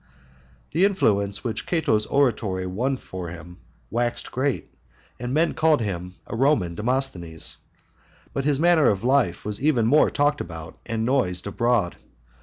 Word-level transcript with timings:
IV. 0.01 0.71
The 0.71 0.85
influence 0.85 1.43
which 1.43 1.67
Cato's 1.67 2.07
oratory 2.07 2.65
won 2.65 2.97
for 2.97 3.27
him 3.29 3.59
waxed 3.91 4.31
great, 4.31 4.73
and 5.19 5.31
men 5.31 5.53
called 5.53 5.79
him 5.79 6.15
a 6.25 6.35
Roman 6.35 6.73
Demosthenes; 6.73 7.57
but 8.33 8.43
his 8.43 8.59
manner 8.59 8.89
of 8.89 9.03
life 9.03 9.45
was 9.45 9.63
even 9.63 9.85
more 9.85 10.09
talked 10.09 10.41
about 10.41 10.79
and 10.87 11.05
noised 11.05 11.45
abroad. 11.45 11.97